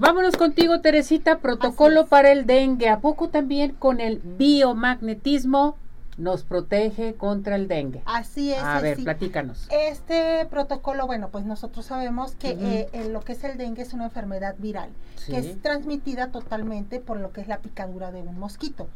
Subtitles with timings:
[0.00, 2.88] Vámonos contigo, Teresita, protocolo para el dengue.
[2.88, 5.76] ¿A poco también con el biomagnetismo
[6.16, 8.02] nos protege contra el dengue?
[8.04, 8.60] Así es.
[8.60, 9.68] A ver, platícanos.
[9.70, 14.06] Este protocolo, bueno, pues nosotros sabemos que eh, lo que es el dengue es una
[14.06, 14.90] enfermedad viral,
[15.26, 18.88] que es transmitida totalmente por lo que es la picadura de un mosquito.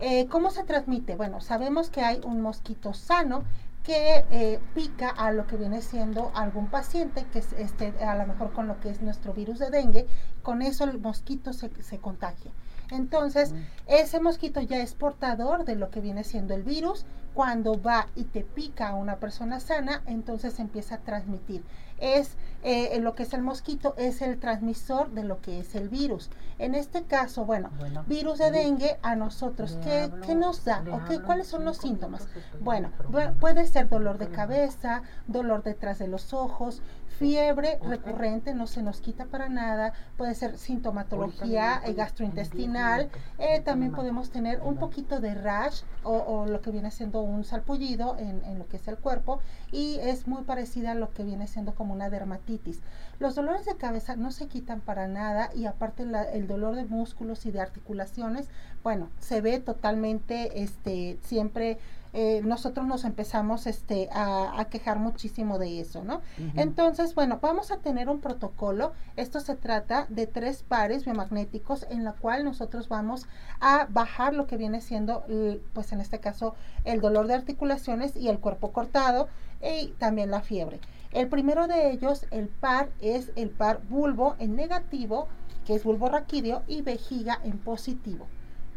[0.00, 1.16] Eh, ¿Cómo se transmite?
[1.16, 3.44] Bueno, sabemos que hay un mosquito sano
[3.86, 8.26] que eh, pica a lo que viene siendo algún paciente, que es este, a lo
[8.26, 10.08] mejor con lo que es nuestro virus de dengue,
[10.42, 12.50] con eso el mosquito se, se contagia.
[12.90, 13.54] Entonces,
[13.86, 17.04] ese mosquito ya es portador de lo que viene siendo el virus.
[17.36, 21.62] Cuando va y te pica a una persona sana, entonces empieza a transmitir.
[21.98, 25.90] Es eh, lo que es el mosquito, es el transmisor de lo que es el
[25.90, 26.30] virus.
[26.58, 27.70] En este caso, bueno,
[28.06, 30.82] virus de dengue a nosotros, ¿qué, ¿qué nos da?
[31.04, 32.26] Okay, ¿Cuáles son los síntomas?
[32.60, 32.90] Bueno,
[33.38, 36.80] puede ser dolor de cabeza, dolor detrás de los ojos,
[37.18, 43.92] fiebre recurrente, no se nos quita para nada, puede ser sintomatología eh, gastrointestinal, eh, también
[43.92, 48.58] podemos tener un poquito de rash o, lo que viene siendo un salpullido en, en,
[48.58, 49.40] lo que es el cuerpo
[49.72, 52.80] y es muy parecida a lo que viene siendo como una dermatitis.
[53.18, 57.46] Los dolores de cabeza no se quitan para nada y aparte el dolor de músculos
[57.46, 58.48] y de articulaciones,
[58.82, 61.78] bueno, se ve totalmente este, siempre
[62.18, 66.22] eh, nosotros nos empezamos este, a, quejar muchísimo de eso, ¿no?
[66.54, 68.94] Entonces, bueno, vamos a tener un protocolo.
[69.16, 73.26] Esto se trata de tres pares biomagnéticos en la cual nosotros vamos
[73.60, 75.26] a bajar lo que viene siendo,
[75.74, 79.28] pues en este caso, el dolor de articulaciones y el cuerpo cortado
[79.62, 80.80] y también la fiebre.
[81.12, 85.28] El primero de ellos, el par, es el par bulbo en negativo,
[85.66, 88.26] que es bulbo raquídeo, y vejiga en positivo.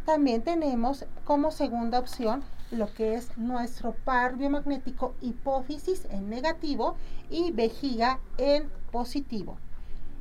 [0.03, 6.95] También tenemos como segunda opción lo que es nuestro par biomagnético hipófisis en negativo
[7.29, 9.57] y vejiga en positivo.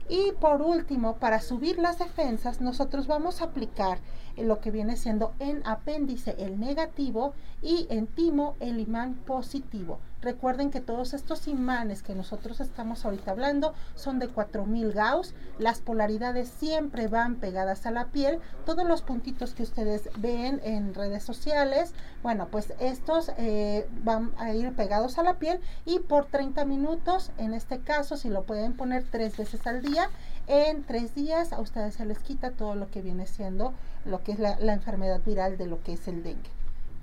[0.09, 3.99] Y por último, para subir las defensas, nosotros vamos a aplicar
[4.39, 9.99] lo que viene siendo en apéndice el negativo y en timo el imán positivo.
[10.21, 15.35] Recuerden que todos estos imanes que nosotros estamos ahorita hablando son de 4000 Gauss.
[15.59, 18.41] Las polaridades siempre van pegadas a la piel.
[18.67, 21.93] Todos los puntitos que ustedes ven en redes sociales,
[22.23, 27.31] bueno, pues estos eh, van a ir pegados a la piel y por 30 minutos,
[27.39, 30.11] en este caso, si lo pueden poner tres veces al día,
[30.49, 33.75] en tres días a ustedes se les quita todo lo que viene siendo
[34.05, 36.58] lo que es la, enfermedad viral de lo que es el dengue.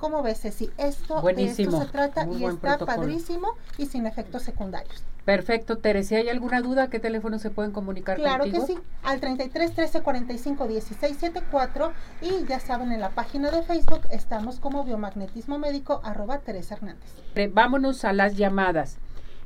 [0.06, 0.70] ¿Cómo ves, Ceci?
[0.78, 5.04] Esto, de esto se trata y está padrísimo y sin efectos secundarios.
[5.26, 6.04] Perfecto, Tere.
[6.04, 8.68] Si hay alguna duda, ¿qué teléfono se pueden comunicar claro contigo?
[8.68, 13.50] Claro que sí, al 33 13 45 16 74 y ya saben, en la página
[13.50, 17.10] de Facebook estamos como biomagnetismo médico arroba Teresa Hernández.
[17.52, 19.00] Vámonos a las llamadas.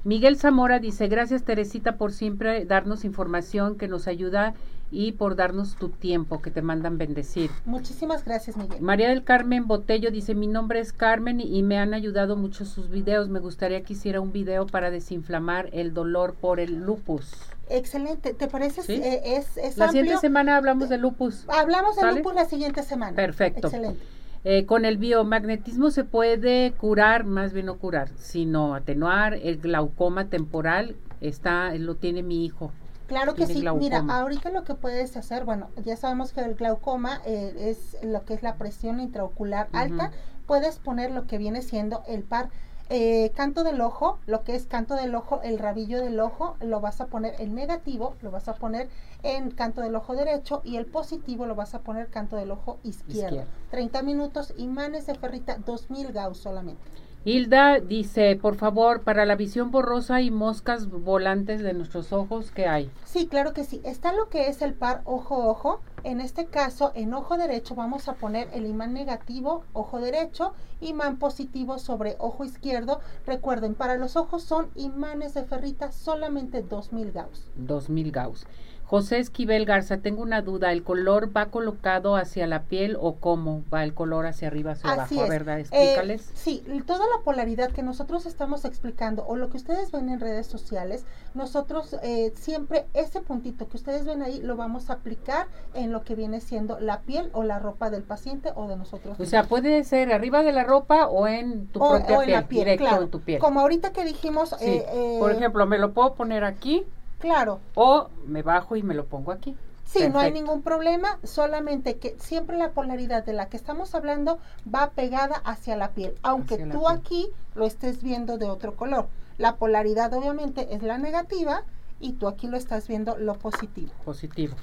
[0.03, 4.55] Miguel Zamora dice, gracias Teresita por siempre darnos información que nos ayuda
[4.91, 7.51] y por darnos tu tiempo que te mandan bendecir.
[7.65, 8.81] Muchísimas gracias, Miguel.
[8.81, 12.89] María del Carmen Botello dice, mi nombre es Carmen y me han ayudado mucho sus
[12.89, 13.29] videos.
[13.29, 17.31] Me gustaría que hiciera un video para desinflamar el dolor por el lupus.
[17.69, 18.81] Excelente, ¿te parece?
[18.91, 21.45] Eh, es, la siguiente semana hablamos de lupus.
[21.47, 23.15] Hablamos de lupus la siguiente semana.
[23.15, 23.67] Perfecto.
[23.67, 24.03] Excelente.
[24.45, 30.29] Eh, con el biomagnetismo se puede curar, más bien no curar, sino atenuar el glaucoma
[30.29, 30.95] temporal.
[31.21, 32.71] Está, lo tiene mi hijo.
[33.09, 33.65] Claro que sí.
[33.77, 38.23] Mira, ahorita lo que puedes hacer, bueno, ya sabemos que el glaucoma eh, es lo
[38.23, 40.11] que es la presión intraocular alta.
[40.45, 42.49] Puedes poner lo que viene siendo el par
[42.91, 46.81] eh, canto del ojo, lo que es canto del ojo, el rabillo del ojo, lo
[46.81, 48.89] vas a poner el negativo, lo vas a poner
[49.21, 52.79] en canto del ojo derecho y el positivo lo vas a poner canto del ojo
[52.83, 53.43] izquierdo.
[53.69, 56.81] 30 minutos, imanes de ferrita, 2000 Gauss solamente.
[57.25, 62.65] Hilda dice, por favor, para la visión borrosa y moscas volantes de nuestros ojos, ¿qué
[62.65, 62.89] hay?
[63.03, 63.81] Sí, claro que sí.
[63.83, 65.81] Está lo que es el par ojo-ojo.
[66.05, 71.17] En este caso, en ojo derecho vamos a poner el imán negativo, ojo derecho, imán
[71.17, 73.01] positivo sobre ojo izquierdo.
[73.27, 77.51] Recuerden, para los ojos son imanes de ferrita solamente 2000 Gauss.
[77.57, 78.47] 2000 Gauss.
[78.89, 83.63] José Esquivel Garza, tengo una duda, ¿el color va colocado hacia la piel o cómo
[83.71, 85.27] va el color hacia arriba, hacia abajo?
[85.29, 86.29] Verdad, explícales.
[86.29, 90.19] Eh, sí, toda la polaridad que nosotros estamos explicando o lo que ustedes ven en
[90.19, 91.05] redes sociales,
[91.35, 95.45] nosotros eh, siempre ese puntito que ustedes ven ahí lo vamos a aplicar
[95.75, 99.19] en lo que viene siendo la piel o la ropa del paciente o de nosotros.
[99.19, 102.47] O sea, puede ser arriba de la ropa o en tu propia o en la
[102.47, 103.39] piel, directo en tu piel.
[103.39, 104.55] Como ahorita que dijimos...
[104.59, 106.87] Eh, Por ejemplo, me lo puedo poner aquí
[107.19, 107.59] Claro.
[107.75, 109.55] O me bajo y me lo pongo aquí.
[109.85, 114.37] Sí, no hay ningún problema, solamente que siempre la polaridad de la que estamos hablando
[114.71, 119.07] va pegada hacia la piel, aunque tú aquí lo estés viendo de otro color.
[119.39, 121.63] La polaridad obviamente es la negativa
[121.99, 123.91] y tú aquí lo estás viendo lo positivo.
[124.05, 124.55] Positivo.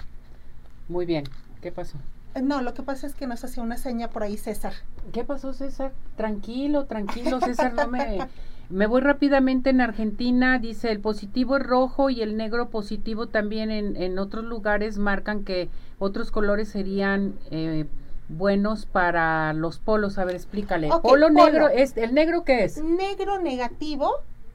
[0.88, 1.24] Muy bien.
[1.60, 1.98] ¿Qué pasó?
[2.36, 4.74] Eh, no, lo que pasa es que nos hacía una seña por ahí César.
[5.12, 5.92] ¿Qué pasó, César?
[6.16, 8.18] Tranquilo, tranquilo, César, no me...
[8.68, 13.70] Me voy rápidamente en Argentina, dice el positivo es rojo y el negro positivo también
[13.70, 15.68] en, en otros lugares marcan que
[15.98, 17.86] otros colores serían eh,
[18.28, 20.18] buenos para los polos.
[20.18, 20.90] A ver, explícale.
[21.02, 22.82] polo, negro, es ¿el negro qué es?
[22.82, 24.10] Negro negativo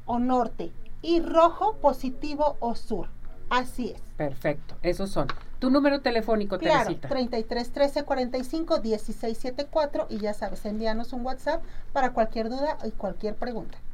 [0.05, 0.71] o norte
[1.01, 3.07] y rojo positivo o sur.
[3.49, 4.01] Así es.
[4.17, 5.27] Perfecto, esos son.
[5.59, 7.07] Tu número telefónico, claro, Teresita.
[7.09, 11.61] 33 13 45 16 74 y ya sabes, envíanos un WhatsApp
[11.93, 13.77] para cualquier duda y cualquier pregunta.